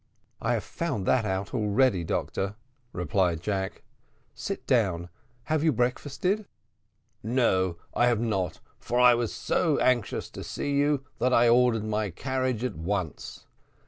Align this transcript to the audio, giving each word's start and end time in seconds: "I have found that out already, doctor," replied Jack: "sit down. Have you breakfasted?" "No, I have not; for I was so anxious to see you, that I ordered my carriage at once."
"I 0.41 0.53
have 0.55 0.63
found 0.63 1.05
that 1.05 1.25
out 1.25 1.53
already, 1.53 2.03
doctor," 2.03 2.55
replied 2.91 3.39
Jack: 3.43 3.83
"sit 4.33 4.65
down. 4.65 5.09
Have 5.43 5.63
you 5.63 5.71
breakfasted?" 5.71 6.47
"No, 7.21 7.77
I 7.93 8.07
have 8.07 8.19
not; 8.19 8.59
for 8.79 8.99
I 8.99 9.13
was 9.13 9.31
so 9.31 9.77
anxious 9.77 10.31
to 10.31 10.43
see 10.43 10.71
you, 10.73 11.03
that 11.19 11.35
I 11.35 11.49
ordered 11.49 11.85
my 11.85 12.09
carriage 12.09 12.63
at 12.63 12.75
once." 12.75 13.45